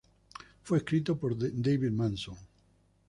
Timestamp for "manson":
1.91-2.35